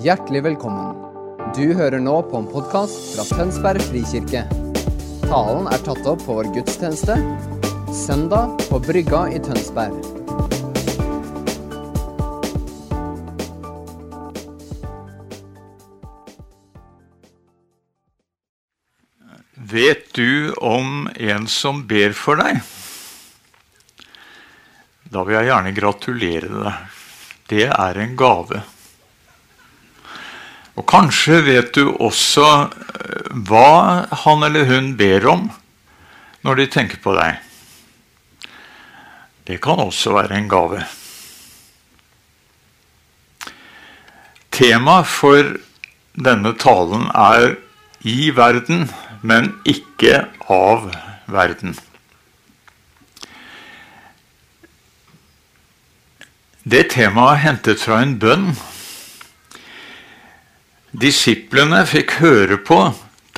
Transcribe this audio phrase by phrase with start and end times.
[0.00, 0.94] Hjertelig velkommen.
[1.52, 4.46] Du hører nå på en podkast fra Tønsberg frikirke.
[5.26, 7.18] Talen er tatt opp på vår gudstjeneste
[7.92, 9.92] søndag på Brygga i Tønsberg.
[19.76, 22.64] Vet du om en som ber for deg?
[25.12, 27.00] Da vil jeg gjerne gratulere deg.
[27.52, 28.64] Det er en gave.
[30.80, 35.50] Og kanskje vet du også eh, hva han eller hun ber om
[36.46, 37.36] når de tenker på deg.
[39.44, 40.80] Det kan også være en gave.
[44.56, 45.52] Temaet for
[46.16, 47.58] denne talen er
[48.00, 48.88] 'i verden,
[49.20, 50.88] men ikke av
[51.28, 51.76] verden'.
[56.64, 58.52] Det temaet er hentet fra en bønn
[60.92, 62.80] disiplene fikk høre på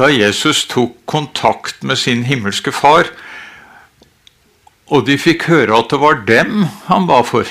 [0.01, 3.11] da Jesus tok kontakt med sin himmelske far,
[4.93, 7.49] og de fikk høre at det var dem han ba for.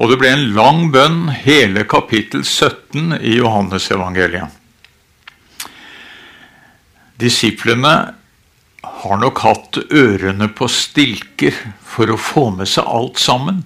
[0.00, 4.48] Og det ble en lang bønn, hele kapittel 17 i Johannesevangeliet.
[7.20, 7.94] Disiplene
[8.82, 11.54] har nok hatt ørene på stilker
[11.86, 13.62] for å få med seg alt sammen.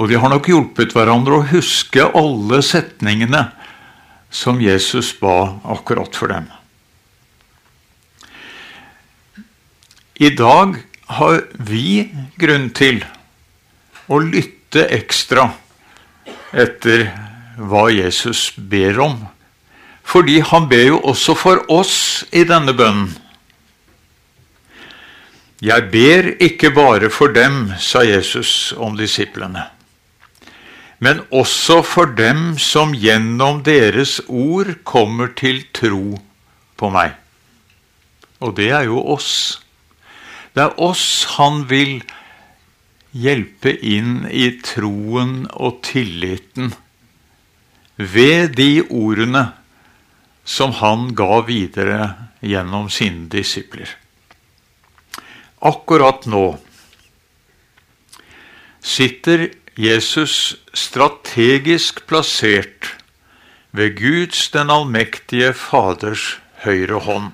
[0.00, 3.50] Og de har nok hjulpet hverandre å huske alle setningene
[4.32, 6.46] som Jesus ba akkurat for dem.
[10.20, 10.78] I dag
[11.20, 12.08] har vi
[12.40, 13.02] grunn til
[14.08, 15.50] å lytte ekstra
[16.56, 17.10] etter
[17.60, 19.18] hva Jesus ber om.
[20.00, 21.98] Fordi han ber jo også for oss
[22.32, 23.12] i denne bønnen.
[25.60, 29.66] Jeg ber ikke bare for dem, sa Jesus om disiplene
[31.00, 36.20] men også for dem som gjennom deres ord kommer til tro
[36.76, 37.14] på meg.
[38.44, 39.60] Og det er jo oss.
[40.52, 42.00] Det er oss han vil
[43.16, 46.74] hjelpe inn i troen og tilliten
[47.96, 49.50] ved de ordene
[50.44, 52.10] som han ga videre
[52.44, 53.88] gjennom sine disipler.
[55.60, 56.44] Akkurat nå
[58.80, 62.98] sitter Jesus strategisk plassert
[63.72, 66.34] ved Guds den allmektige Faders
[66.66, 67.30] høyre hånd.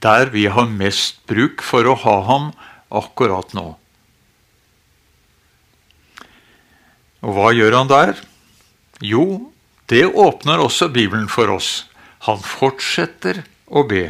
[0.00, 2.50] Der vi har mest bruk for å ha ham
[2.88, 3.66] akkurat nå.
[7.24, 8.16] Og hva gjør han der?
[9.04, 9.52] Jo,
[9.92, 11.84] det åpner også Bibelen for oss.
[12.24, 14.06] Han fortsetter å be.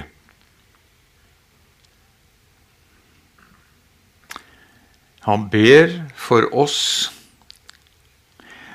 [5.25, 7.11] Han ber for oss.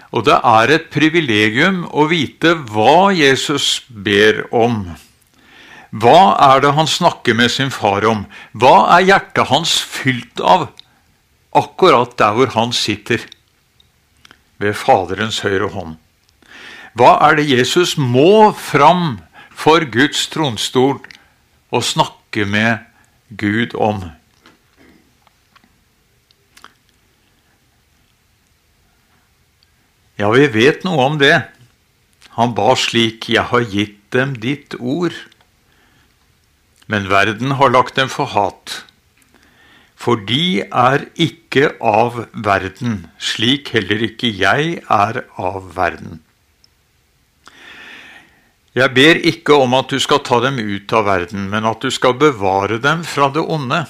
[0.09, 4.87] Og det er et privilegium å vite hva Jesus ber om.
[5.89, 8.25] Hva er det han snakker med sin far om?
[8.57, 10.67] Hva er hjertet hans fylt av
[11.57, 13.21] akkurat der hvor han sitter,
[14.59, 15.97] ved Faderens høyre hånd?
[16.97, 19.19] Hva er det Jesus må fram
[19.53, 20.97] for Guds tronstol
[21.69, 22.85] og snakke med
[23.29, 24.09] Gud om?
[30.19, 31.47] Ja, vi vet noe om det.
[32.35, 35.15] Han ba slik, Jeg har gitt dem ditt ord.
[36.91, 38.83] Men verden har lagt dem for hat.
[39.95, 46.19] For de er ikke av verden, slik heller ikke jeg er av verden.
[48.75, 51.91] Jeg ber ikke om at du skal ta dem ut av verden, men at du
[51.91, 53.85] skal bevare dem fra det onde.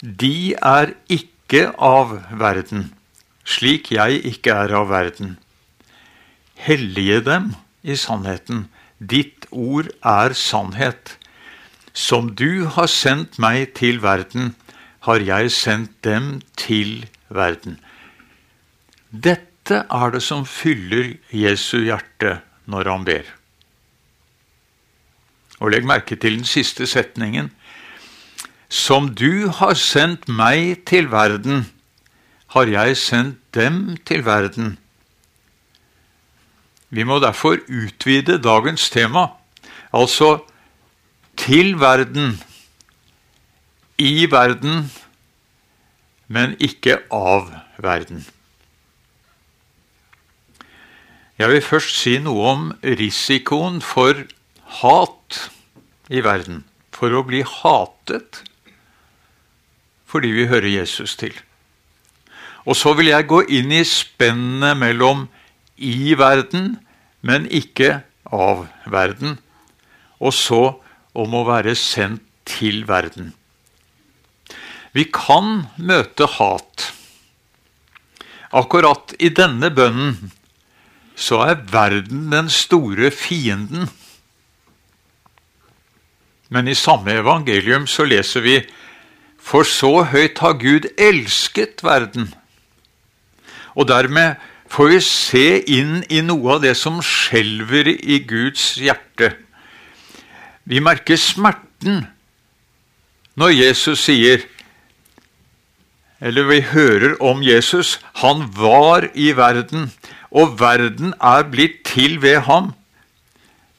[0.00, 2.90] De er ikke av verden
[3.50, 5.36] slik jeg ikke er av verden.
[6.60, 7.52] Hellige dem
[7.82, 8.68] i sannheten.
[9.00, 11.16] Ditt ord er sannhet.
[11.92, 14.54] Som du har sendt meg til verden,
[15.08, 17.78] har jeg sendt dem til verden.
[19.10, 22.38] Dette er det som fyller Jesu hjerte
[22.70, 23.24] når han ber.
[25.60, 27.50] Og legg merke til den siste setningen.
[28.70, 31.66] Som du har sendt meg til verden,
[32.50, 34.78] har jeg sendt dem til verden.
[36.90, 39.26] Vi må derfor utvide dagens tema,
[39.94, 40.40] altså
[41.38, 42.40] til verden,
[43.98, 44.90] i verden,
[46.26, 48.26] men ikke av verden.
[51.38, 54.18] Jeg vil først si noe om risikoen for
[54.82, 55.38] hat
[56.10, 56.64] i verden.
[56.92, 58.42] For å bli hatet
[60.10, 61.32] fordi vi hører Jesus til.
[62.68, 65.26] Og så vil jeg gå inn i spennet mellom
[65.76, 66.74] i verden,
[67.24, 69.38] men ikke av verden.
[70.20, 70.62] Og så
[71.16, 73.32] om å være sendt til verden.
[74.92, 76.90] Vi kan møte hat.
[78.50, 80.32] Akkurat i denne bønnen
[81.14, 83.86] så er verden den store fienden.
[86.50, 88.56] Men i samme evangelium så leser vi
[89.38, 92.32] For så høyt har Gud elsket verden.
[93.74, 94.40] Og dermed
[94.70, 95.46] får vi se
[95.78, 99.34] inn i noe av det som skjelver i Guds hjerte.
[100.64, 102.04] Vi merker smerten
[103.40, 104.46] når Jesus sier
[106.20, 107.94] Eller vi hører om Jesus.
[108.20, 109.86] Han var i verden,
[110.28, 112.74] og verden er blitt til ved ham.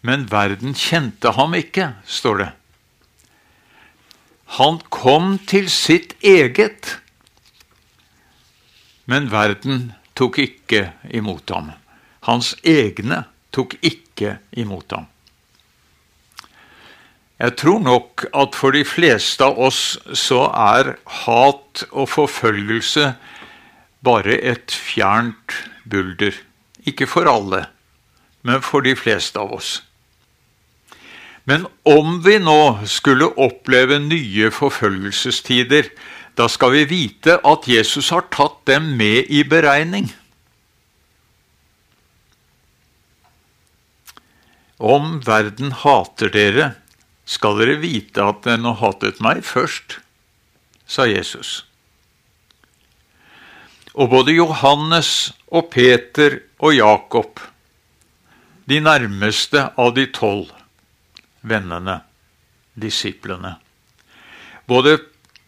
[0.02, 2.48] Men verden kjente ham ikke, står det.
[4.58, 6.98] Han kom til sitt eget,
[9.12, 11.74] men verden tok ikke imot ham.
[12.28, 15.10] Hans egne tok ikke imot ham.
[17.42, 20.94] Jeg tror nok at for de fleste av oss så er
[21.26, 23.08] hat og forfølgelse
[24.06, 25.56] bare et fjernt
[25.90, 26.38] bulder.
[26.86, 27.66] Ikke for alle,
[28.46, 29.80] men for de fleste av oss.
[31.50, 35.90] Men om vi nå skulle oppleve nye forfølgelsestider,
[36.42, 40.08] da skal vi vite at Jesus har tatt dem med i beregning.
[44.82, 46.72] Om verden hater dere,
[47.30, 50.00] skal dere vite at den har hatet meg først,
[50.90, 51.62] sa Jesus.
[53.94, 57.38] Og både Johannes og Peter og Jakob,
[58.66, 60.50] de nærmeste av de tolv
[61.46, 62.02] vennene,
[62.74, 63.58] disiplene
[64.70, 64.94] Både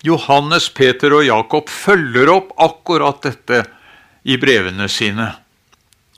[0.04, 3.62] Johannes, Peter og Jakob følger opp akkurat dette
[4.28, 5.30] i brevene sine.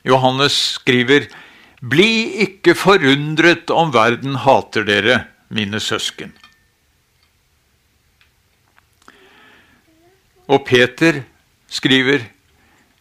[0.05, 1.27] Johannes skriver,
[1.85, 5.19] Bli ikke forundret om verden hater dere
[5.53, 6.31] mine søsken.
[10.49, 11.21] Og Peter
[11.69, 12.25] skriver,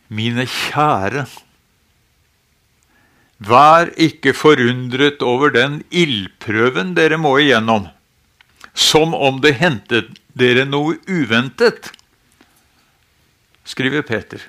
[0.08, 1.24] mine kjære,
[3.44, 7.88] vær ikke forundret over den ildprøven dere må igjennom,
[8.74, 11.92] som om det hentet dere noe uventet,
[13.64, 14.42] skriver Peter.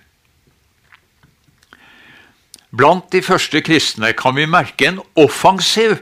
[2.76, 6.02] Blant de første kristne kan vi merke en offensiv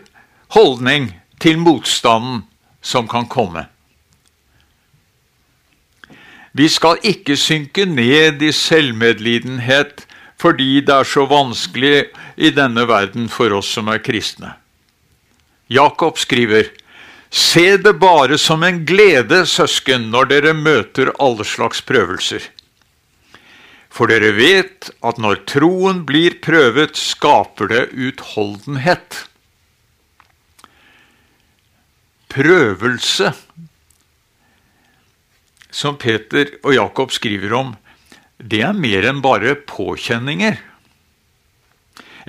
[0.55, 1.11] holdning
[1.43, 2.45] til motstanden
[2.81, 3.67] som kan komme.
[6.53, 10.05] Vi skal ikke synke ned i selvmedlidenhet
[10.41, 14.51] fordi det er så vanskelig i denne verden for oss som er kristne.
[15.71, 16.67] Jakob skriver,
[17.33, 22.45] Se det bare som en glede, søsken, når dere møter alle slags prøvelser.
[23.93, 29.23] For dere vet at når troen blir prøvet, skaper det utholdenhet
[32.33, 33.31] prøvelse
[35.73, 37.73] som Peter og Jakob skriver om,
[38.37, 40.59] det er mer enn bare påkjenninger.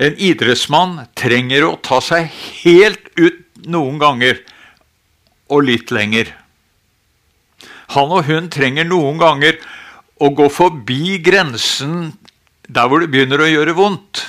[0.01, 2.29] En idrettsmann trenger å ta seg
[2.63, 4.41] helt ut noen ganger,
[5.51, 6.31] og litt lenger.
[7.93, 9.59] Han og hun trenger noen ganger
[10.21, 12.15] å gå forbi grensen
[12.65, 14.23] der hvor det begynner å gjøre vondt.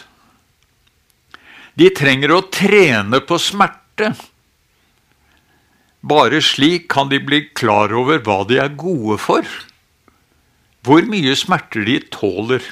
[1.76, 4.12] De trenger å trene på smerte.
[6.06, 9.46] Bare slik kan de bli klar over hva de er gode for,
[10.87, 12.62] hvor mye smerter de tåler.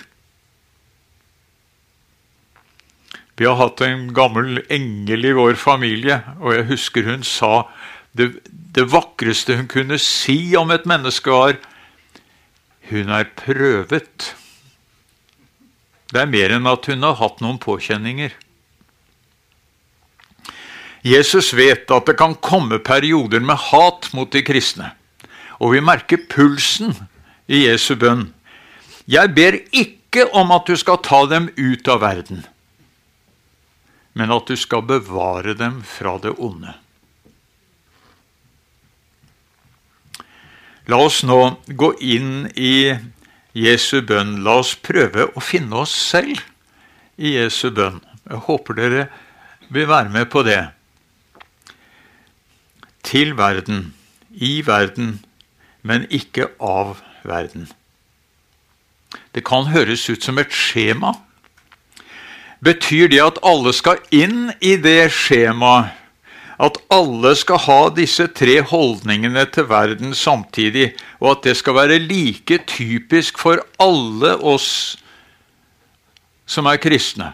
[3.35, 7.65] Vi har hatt en gammel engel i vår familie, og jeg husker hun sa
[8.15, 11.59] det, det vakreste hun kunne si om et menneske, var
[12.91, 14.31] hun er prøvet.
[16.13, 18.35] Det er mer enn at hun har hatt noen påkjenninger.
[21.05, 24.95] Jesus vet at det kan komme perioder med hat mot de kristne.
[25.61, 26.95] Og vi merker pulsen
[27.45, 28.31] i Jesu bønn.
[29.11, 32.47] Jeg ber ikke om at du skal ta dem ut av verden,
[34.15, 36.73] men at du skal bevare dem fra det onde.
[40.91, 41.39] La oss nå
[41.81, 42.93] gå inn i
[43.57, 44.43] Jesu bønn.
[44.45, 46.43] La oss prøve å finne oss selv
[47.17, 48.03] i Jesu bønn.
[48.29, 49.07] Jeg håper dere
[49.73, 50.61] vil være med på det
[53.05, 53.93] til verden,
[54.33, 55.19] i verden,
[55.83, 57.69] men ikke av verden.
[59.35, 61.13] Det kan høres ut som et skjema.
[62.65, 65.93] Betyr det at alle skal inn i det skjemaet?
[66.65, 72.01] At alle skal ha disse tre holdningene til verden samtidig, og at det skal være
[72.01, 74.71] like typisk for alle oss
[76.47, 77.33] som er kristne.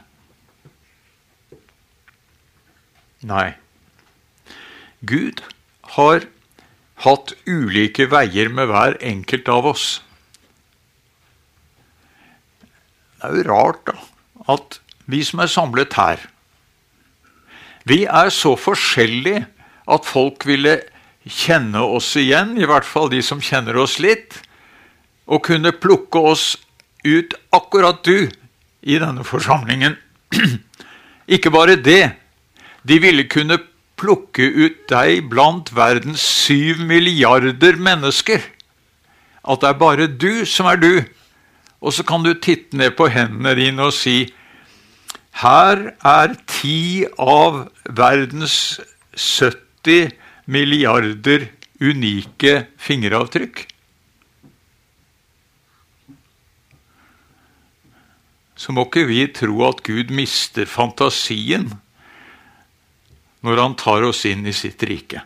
[3.26, 3.52] Nei.
[5.04, 5.42] Gud
[5.96, 6.24] har
[7.04, 9.86] hatt ulike veier med hver enkelt av oss.
[13.20, 13.96] Det er jo rart da,
[14.56, 16.22] at vi som er samlet her,
[17.88, 19.44] vi er så forskjellige
[19.90, 20.78] at folk ville
[21.24, 24.40] kjenne oss igjen, i hvert fall de som kjenner oss litt,
[25.30, 26.54] og kunne plukke oss
[27.06, 28.28] ut akkurat du
[28.82, 29.96] i denne forsamlingen.
[31.34, 32.12] Ikke bare det,
[32.82, 33.60] de ville kunne
[34.00, 38.40] plukke ut deg blant verdens syv milliarder mennesker.
[39.44, 40.94] At det er bare du som er du.
[41.80, 44.24] Og så kan du titte ned på hendene dine og si
[45.40, 47.62] her er ti av
[47.96, 48.54] verdens
[49.16, 50.12] 70
[50.50, 51.48] milliarder
[51.80, 53.62] unike fingeravtrykk.
[58.60, 61.70] Så må ikke vi tro at Gud mister fantasien
[63.40, 65.22] når han tar oss inn i sitt rike.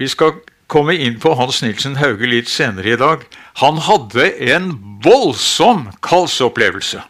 [0.00, 3.26] Vi skal komme inn på Hans Nilsen Hauge litt senere i dag.
[3.62, 4.72] Han hadde en
[5.04, 7.02] voldsom kallsopplevelse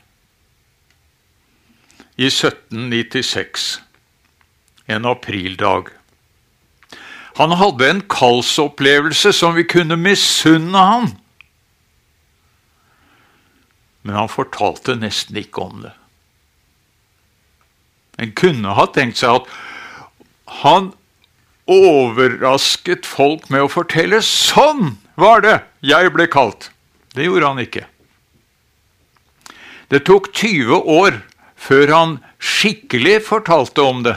[2.17, 3.67] i 1796,
[4.87, 5.91] en aprildag.
[7.37, 11.11] Han hadde en kallsopplevelse som vi kunne misunne han.
[14.07, 15.93] Men han fortalte nesten ikke om det.
[18.17, 19.51] En kunne ha tenkt seg at
[20.63, 20.95] han
[21.67, 26.71] overrasket folk med å fortelle 'sånn var det jeg ble kalt'.
[27.15, 27.87] Det gjorde han ikke.
[29.89, 31.23] Det tok 20 år
[31.57, 34.17] før han skikkelig fortalte om det.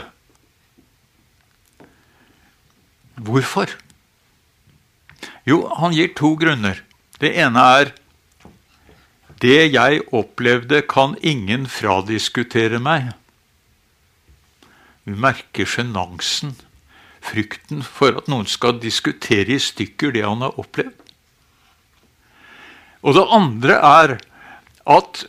[3.20, 3.68] Hvorfor?
[5.46, 6.82] Jo, han gir to grunner.
[7.20, 7.92] Det ene er
[9.40, 13.12] det jeg opplevde, kan ingen fradiskutere meg.
[15.04, 16.54] Vi merker sjenansen
[17.24, 20.96] frykten for at noen skal diskutere i stykker det han har opplevd.
[23.00, 24.16] Og det andre er
[24.90, 25.26] at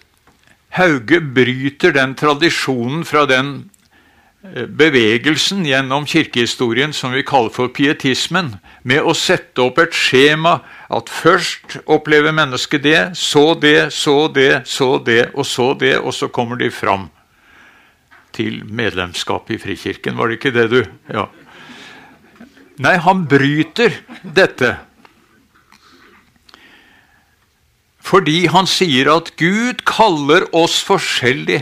[0.75, 3.51] Hauge bryter den tradisjonen fra den
[4.43, 10.61] eh, bevegelsen gjennom kirkehistorien som vi kaller for pietismen, med å sette opp et skjema
[10.91, 16.15] at først opplever mennesket det, så det, så det, så det og så det, og
[16.15, 17.09] så kommer de fram
[18.31, 20.15] til medlemskap i Frikirken.
[20.15, 20.81] Var det ikke det, du?
[21.11, 21.27] Ja.
[22.79, 24.75] Nei, han bryter dette.
[28.11, 31.61] Fordi han sier at Gud kaller oss forskjellig.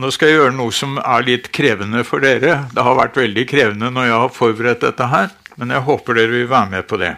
[0.00, 2.62] Nå skal jeg gjøre noe som er litt krevende for dere.
[2.72, 6.38] Det har vært veldig krevende når jeg har forberedt dette her, men jeg håper dere
[6.38, 7.14] vil være med på det.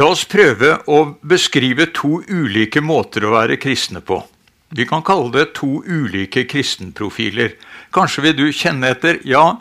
[0.00, 4.22] La oss prøve å beskrive to ulike måter å være kristne på.
[4.72, 7.56] Vi kan kalle det to ulike kristenprofiler.
[7.92, 9.58] Kanskje vil du kjenne etter ja,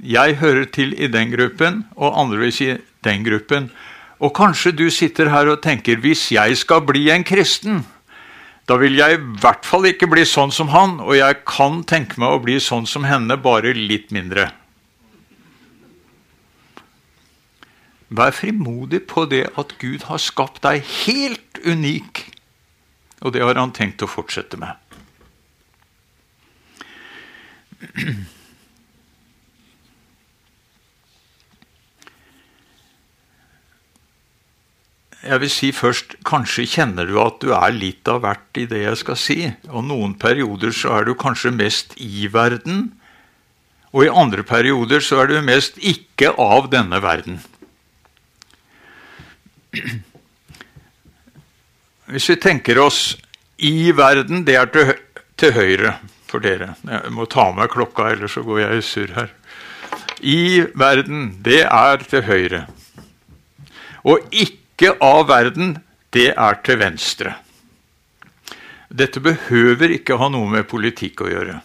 [0.00, 2.68] jeg hører til i den gruppen, og andre vil si
[3.04, 3.70] den gruppen.
[4.20, 7.86] Og kanskje du sitter her og tenker hvis jeg skal bli en kristen,
[8.68, 12.20] da vil jeg i hvert fall ikke bli sånn som han, og jeg kan tenke
[12.20, 14.50] meg å bli sånn som henne, bare litt mindre.
[18.10, 22.26] Vær frimodig på det at Gud har skapt deg helt unik
[23.20, 24.76] og det har han tenkt å fortsette med.
[35.20, 38.82] Jeg vil si først, Kanskje kjenner du at du er litt av hvert i det
[38.86, 39.38] jeg skal si.
[39.68, 42.90] Og Noen perioder så er du kanskje mest i verden,
[43.92, 47.40] og i andre perioder så er du mest ikke av denne verden.
[52.10, 53.16] Hvis vi tenker oss
[53.62, 54.94] i verden, det er til,
[55.38, 55.94] til høyre
[56.30, 56.74] for dere.
[56.86, 59.30] Jeg må ta med klokka, ellers så går jeg i surr her.
[60.20, 60.40] I
[60.78, 62.64] verden, det er til høyre.
[64.04, 65.76] Og ikke av verden,
[66.10, 67.34] det er til venstre.
[68.90, 71.60] Dette behøver ikke ha noe med politikk å gjøre.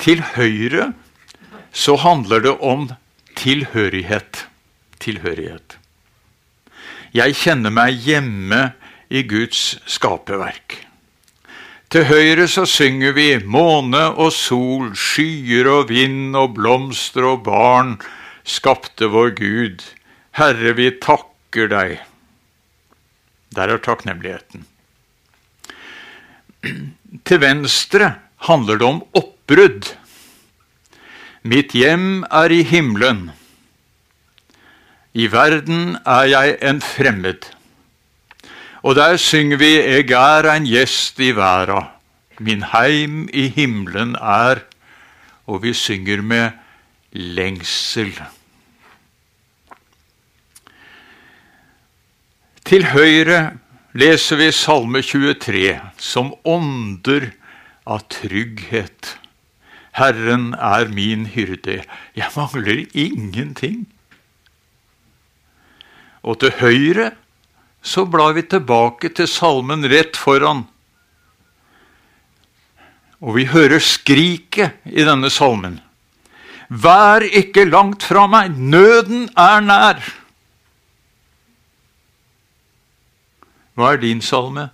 [0.00, 0.92] Til høyre
[1.74, 2.88] så handler det om
[3.36, 4.46] tilhørighet.
[5.02, 5.77] Tilhørighet.
[7.16, 8.72] Jeg kjenner meg hjemme
[9.08, 10.82] i Guds skaperverk.
[11.88, 17.94] Til høyre så synger vi måne og sol, skyer og vind og blomster og barn
[18.44, 19.84] skapte vår Gud.
[20.36, 21.94] Herre, vi takker deg.
[23.56, 24.66] Der er takknemligheten.
[27.24, 28.12] Til venstre
[28.50, 29.88] handler det om oppbrudd.
[31.48, 33.30] Mitt hjem er i himmelen.
[35.18, 37.48] I verden er jeg en fremmed.
[38.86, 41.88] Og der synger vi Eg er ein gjest i verda.
[42.38, 44.62] Min heim i himmelen er
[45.48, 46.50] Og vi synger med
[47.12, 48.12] lengsel.
[52.68, 53.56] Til høyre
[53.96, 57.30] leser vi Salme 23, som ånder
[57.88, 59.16] av trygghet.
[59.96, 61.80] Herren er min hyrde,
[62.14, 63.86] jeg mangler ingenting.
[66.28, 67.12] Og til høyre
[67.80, 70.66] så blar vi tilbake til salmen rett foran.
[73.24, 75.78] Og vi hører skriket i denne salmen.
[76.68, 80.02] Vær ikke langt fra meg, nøden er nær.
[83.78, 84.68] Hva er din salme?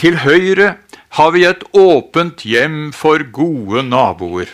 [0.00, 0.78] Til høyre
[1.18, 4.48] har vi et åpent hjem for gode naboer.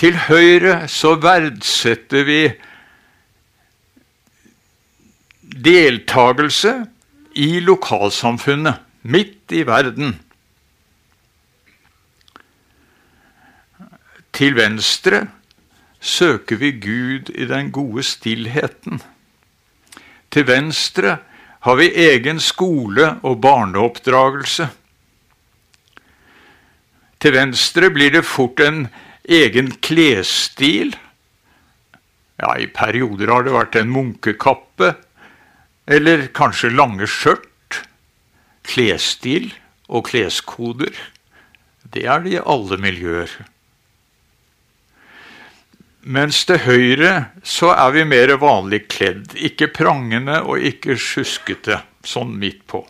[0.00, 2.40] Til høyre så verdsetter vi
[5.52, 6.86] deltagelse
[7.34, 10.14] i lokalsamfunnet, midt i verden.
[14.32, 15.26] Til venstre
[16.00, 19.02] søker vi Gud i den gode stillheten.
[20.32, 21.18] Til venstre
[21.62, 24.68] har vi egen skole og barneoppdragelse.
[27.22, 28.86] Til venstre blir det fort en
[29.28, 30.96] egen klesstil.
[32.40, 34.94] Ja, i perioder har det vært en munkekappe,
[35.86, 37.48] eller kanskje lange skjørt.
[38.62, 39.50] Klesstil
[39.90, 40.94] og kleskoder,
[41.92, 43.32] det er det i alle miljøer.
[46.02, 47.12] Mens til høyre
[47.46, 49.36] så er vi mer vanlig kledd.
[49.38, 52.82] Ikke prangende og ikke sjuskete, sånn midt på.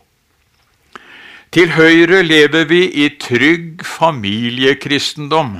[1.52, 5.59] Til høyre lever vi i trygg familiekristendom.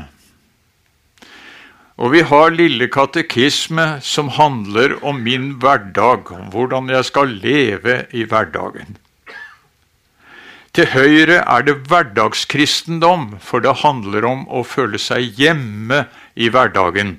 [2.01, 8.05] Og vi har Lille katekisme som handler om min hverdag, om hvordan jeg skal leve
[8.13, 8.97] i hverdagen.
[10.73, 17.19] Til høyre er det hverdagskristendom, for det handler om å føle seg hjemme i hverdagen.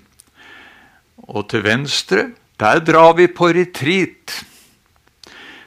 [1.30, 4.40] Og til venstre, der drar vi på retreat.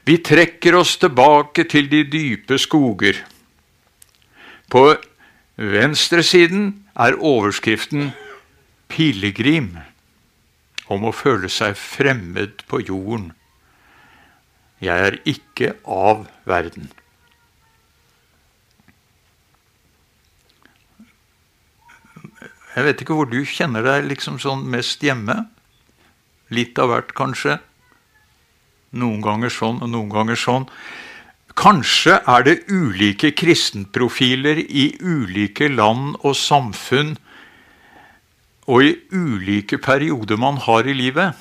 [0.07, 3.23] Vi trekker oss tilbake til de dype skoger.
[4.67, 4.97] På
[5.55, 8.11] venstresiden er overskriften
[8.89, 9.83] 'Pilegrim',
[10.89, 13.33] om å føle seg fremmed på jorden.
[14.81, 16.91] Jeg er ikke av verden.
[22.77, 25.47] Jeg vet ikke hvor du kjenner deg liksom sånn mest hjemme.
[26.53, 27.57] Litt av hvert, kanskje.
[29.01, 30.69] Noen ganger sånn og noen ganger sånn.
[31.57, 37.17] Kanskje er det ulike kristenprofiler i ulike land og samfunn
[38.67, 41.35] og i ulike perioder man har i livet.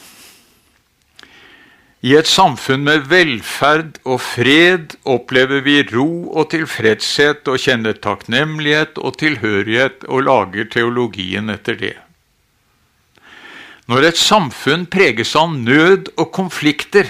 [2.06, 9.00] I et samfunn med velferd og fred opplever vi ro og tilfredshet og kjenner takknemlighet
[9.02, 11.96] og tilhørighet og lager teologien etter det.
[13.90, 17.10] Når et samfunn preges av nød og konflikter,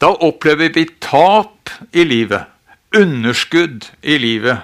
[0.00, 2.44] da opplever vi tap i livet,
[2.96, 4.60] underskudd i livet,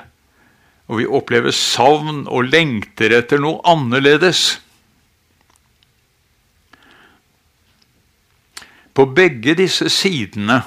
[0.91, 4.59] og vi opplever savn og lengter etter noe annerledes.
[8.91, 10.59] På begge disse sidene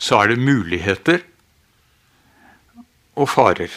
[0.00, 1.20] så er det muligheter
[3.20, 3.68] og farer.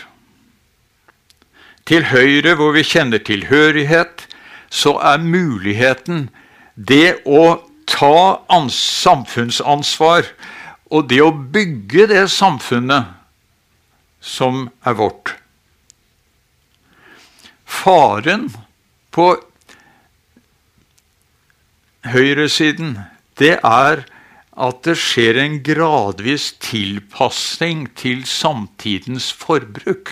[1.84, 4.24] Til høyre, hvor vi kjenner tilhørighet,
[4.72, 6.30] så er muligheten
[6.76, 8.40] det å ta
[8.72, 10.32] samfunnsansvar
[10.94, 13.19] og det å bygge det samfunnet
[14.20, 15.36] som er vårt.
[17.66, 18.50] Faren
[19.16, 19.32] på
[22.10, 22.98] høyresiden
[23.40, 24.04] det er
[24.60, 30.12] at det skjer en gradvis tilpassing til samtidens forbruk.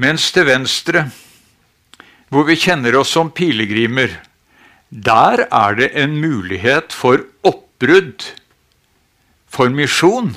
[0.00, 1.06] Mens til venstre,
[2.32, 4.12] hvor vi kjenner oss som pilegrimer,
[4.90, 7.24] der er det en mulighet for
[7.80, 8.24] oppbrudd,
[9.48, 10.34] for misjon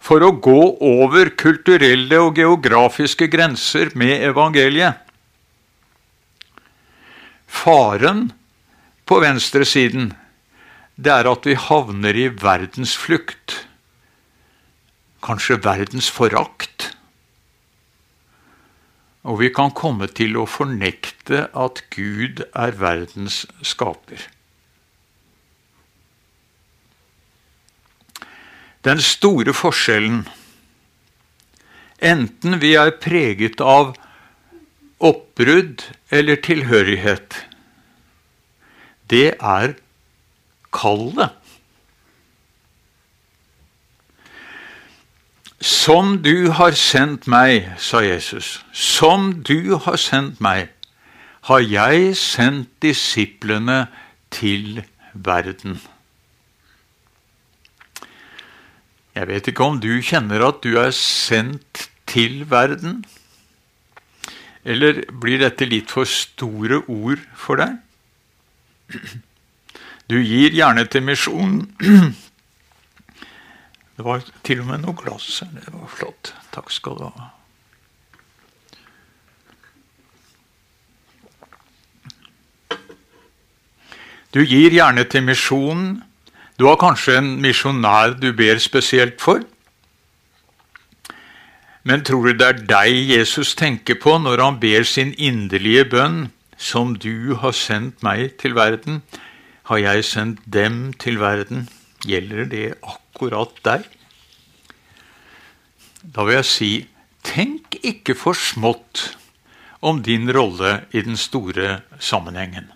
[0.00, 4.96] for å gå over kulturelle og geografiske grenser med evangeliet.
[7.46, 8.30] Faren
[9.04, 10.14] på venstresiden
[10.96, 13.64] det er at vi havner i verdensflukt.
[15.20, 16.94] Kanskje verdensforakt.
[19.28, 24.37] og vi kan komme til å fornekte at Gud er verdens skaper.
[28.84, 30.22] Den store forskjellen,
[31.98, 33.96] enten vi er preget av
[35.02, 35.82] oppbrudd
[36.14, 37.42] eller tilhørighet,
[39.10, 39.74] det er
[40.74, 41.34] kallet.
[45.58, 50.68] Som du har sendt meg, sa Jesus, som du har sendt meg,
[51.50, 53.86] har jeg sendt disiplene
[54.30, 55.80] til verden.
[59.18, 63.02] Jeg vet ikke om du kjenner at du er sendt til verden?
[64.62, 67.76] Eller blir dette litt for store ord for deg?
[70.08, 72.14] Du gir gjerne til misjonen
[73.98, 75.50] det var til og med noe glass her.
[75.58, 76.30] Det var flott.
[76.54, 77.24] Takk skal du ha.
[84.30, 85.96] Du gir gjerne til misjonen.
[86.58, 89.44] Du har kanskje en misjonær du ber spesielt for.
[91.86, 96.18] Men tror du det er deg Jesus tenker på når han ber sin inderlige bønn?
[96.58, 99.04] Som du har sendt meg til verden,
[99.70, 101.68] har jeg sendt dem til verden.
[102.02, 103.54] Gjelder det akkurat?
[103.62, 103.86] deg?
[106.02, 106.72] Da vil jeg si
[107.22, 109.12] tenk ikke for smått
[109.78, 112.72] om din rolle i den store sammenhengen.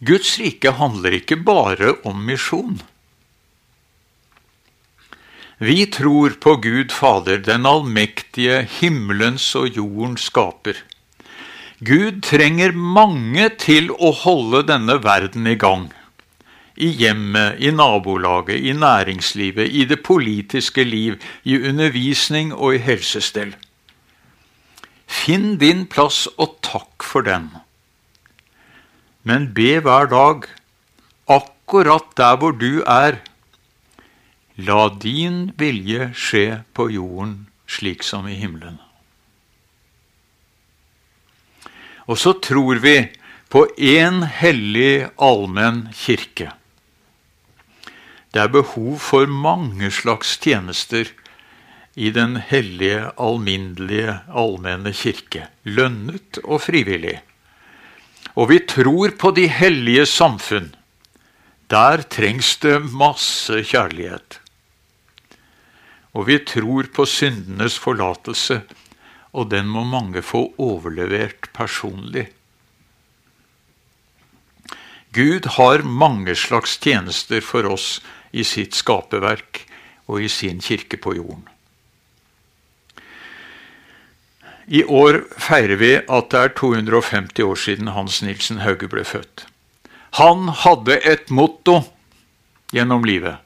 [0.00, 2.80] Guds rike handler ikke bare om misjon.
[5.60, 10.80] Vi tror på Gud Fader, den allmektige, himmelens og jordens skaper.
[11.84, 15.90] Gud trenger mange til å holde denne verden i gang
[16.80, 23.52] i hjemmet, i nabolaget, i næringslivet, i det politiske liv, i undervisning og i helsestell.
[25.10, 27.50] Finn din plass og takk for den.
[29.22, 30.46] Men be hver dag,
[31.28, 33.20] akkurat der hvor du er,
[34.56, 38.80] la din vilje skje på jorden slik som i himmelen.
[42.10, 42.96] Og så tror vi
[43.50, 46.50] på én hellig allmenn kirke.
[48.30, 51.08] Det er behov for mange slags tjenester
[51.94, 57.18] i den hellige, alminnelige, allmenne kirke, lønnet og frivillig.
[58.34, 60.70] Og vi tror på de hellige samfunn.
[61.70, 64.40] Der trengs det masse kjærlighet.
[66.14, 68.62] Og vi tror på syndenes forlatelse,
[69.32, 72.26] og den må mange få overlevert personlig.
[75.14, 77.98] Gud har mange slags tjenester for oss
[78.30, 79.64] i sitt skaperverk
[80.10, 81.49] og i sin kirke på jorden.
[84.66, 89.46] I år feirer vi at det er 250 år siden Hans Nilsen Hauge ble født.
[90.18, 91.80] Han hadde et motto
[92.74, 93.38] gjennom livet.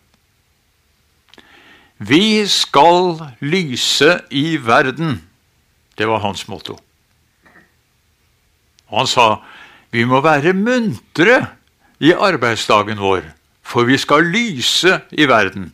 [1.98, 5.22] Vi skal lyse i verden.
[5.96, 6.79] Det var hans motto.
[8.90, 9.29] Og han sa
[9.94, 11.38] vi må være muntre
[12.03, 13.22] i arbeidsdagen vår
[13.64, 15.72] for vi skal lyse i verden.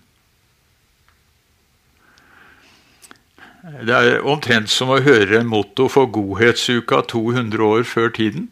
[3.61, 8.49] Det er omtrent som å høre en motto for Godhetsuka 200 år før tiden.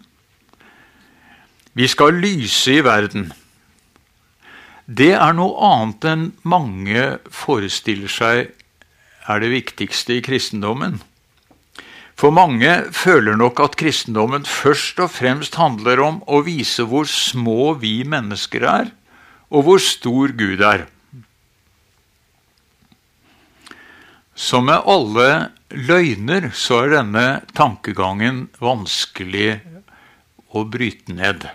[1.73, 3.31] Vi skal lyse i verden.
[4.85, 8.51] Det er noe annet enn mange forestiller seg
[9.29, 11.01] er det viktigste i kristendommen.
[12.19, 17.79] For mange føler nok at kristendommen først og fremst handler om å vise hvor små
[17.81, 18.93] vi mennesker er,
[19.49, 20.89] og hvor stor Gud er.
[24.39, 27.25] Som med alle løgner så er denne
[27.59, 29.59] tankegangen vanskelig
[30.55, 31.49] å bryte ned.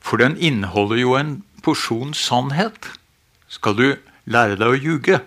[0.00, 2.88] For den inneholder jo en porsjon sannhet.
[3.52, 3.86] Skal du
[4.24, 5.20] lære deg å ljuge,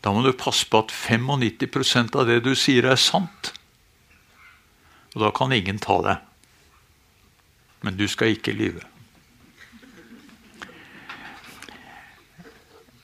[0.00, 3.52] da må du passe på at 95% av det du sier, er sant.
[5.12, 6.24] Og da kan ingen ta deg.
[7.84, 8.86] Men du skal ikke lyve.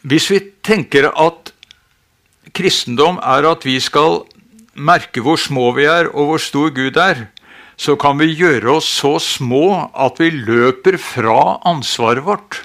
[0.07, 1.46] Hvis vi tenker at
[2.57, 4.23] kristendom er at vi skal
[4.77, 7.27] merke hvor små vi er, og hvor stor Gud er,
[7.77, 12.63] så kan vi gjøre oss så små at vi løper fra ansvaret vårt.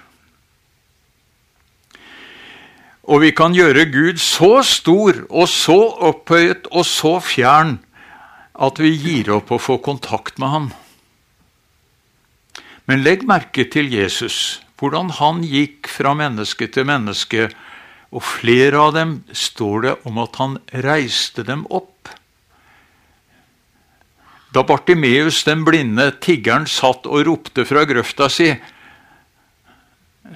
[3.12, 7.80] Og vi kan gjøre Gud så stor og så opphøyet og så fjern
[8.56, 10.70] at vi gir opp å få kontakt med ham.
[12.88, 17.52] Men legg merke til Jesus hvordan han gikk fra menneske til menneske.
[18.12, 22.12] Og flere av dem står det om at han reiste dem opp.
[24.52, 28.50] Da Bartimeus den blinde tiggeren satt og ropte fra grøfta si,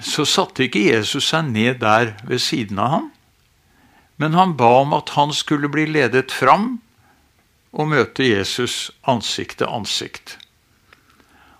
[0.00, 3.06] så satte ikke Jesus seg ned der ved siden av ham,
[4.16, 6.78] men han ba om at han skulle bli ledet fram
[7.76, 10.38] og møte Jesus ansikt til ansikt.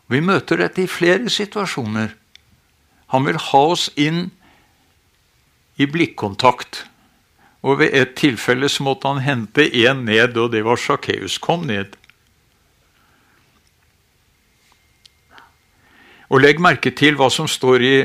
[0.09, 2.14] Vi møter dette i flere situasjoner.
[3.12, 4.31] Han vil ha oss inn
[5.77, 6.85] i blikkontakt.
[7.62, 11.39] Og ved et tilfelle så måtte han hente én ned, og det var Sakkeus.
[11.39, 11.97] Kom ned.
[16.29, 17.97] Og legg merke til hva som står i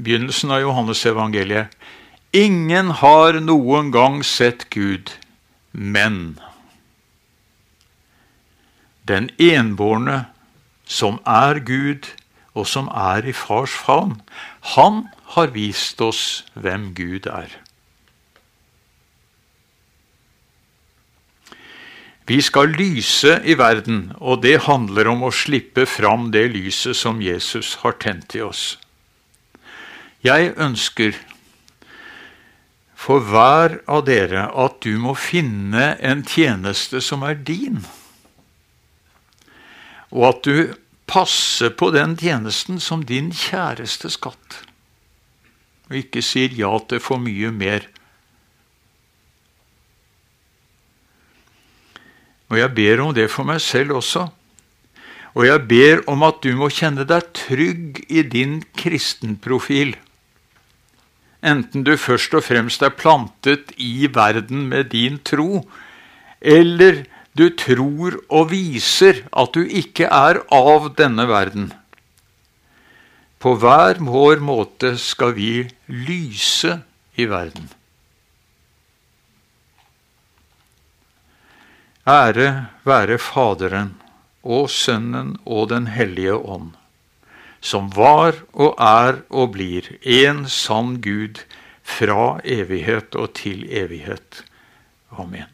[0.00, 1.72] begynnelsen av Johannes evangeliet.
[2.34, 5.12] Ingen har noen gang sett Gud,
[5.70, 6.40] men
[9.06, 10.24] den enbårne
[10.84, 12.08] som er Gud,
[12.54, 14.20] og som er i fars favn,
[14.74, 17.50] han har vist oss hvem Gud er.
[22.24, 27.20] Vi skal lyse i verden, og det handler om å slippe fram det lyset som
[27.20, 28.78] Jesus har tent i oss.
[30.24, 31.18] Jeg ønsker
[32.96, 37.82] for hver av dere at du må finne en tjeneste som er din
[40.14, 40.74] og at du
[41.06, 44.62] passer på den tjenesten som din kjæreste skatt,
[45.90, 47.88] og ikke sier ja til for mye mer.
[52.52, 54.28] Og jeg ber om det for meg selv også.
[55.34, 59.96] Og jeg ber om at du må kjenne deg trygg i din kristenprofil.
[61.44, 65.64] Enten du først og fremst er plantet i verden med din tro,
[66.40, 67.02] eller
[67.34, 71.72] du tror og viser at du ikke er av denne verden.
[73.42, 76.78] På hver vår måte skal vi lyse
[77.18, 77.66] i verden.
[82.08, 82.48] Ære
[82.84, 83.94] være Faderen
[84.44, 86.74] og Sønnen og Den hellige ånd,
[87.60, 91.40] som var og er og blir en sann Gud
[91.82, 94.44] fra evighet og til evighet.
[95.16, 95.53] Amen.